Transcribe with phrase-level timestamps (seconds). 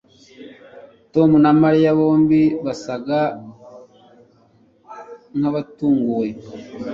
[1.13, 3.19] Tom na Mariya bombi basaga
[5.37, 6.27] nkabatunguwe